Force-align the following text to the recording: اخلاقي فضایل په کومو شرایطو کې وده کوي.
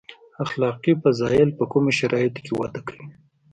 اخلاقي 0.43 0.93
فضایل 1.01 1.49
په 1.57 1.63
کومو 1.71 1.89
شرایطو 1.97 2.39
کې 2.45 2.53
وده 2.61 2.81
کوي. 2.87 3.05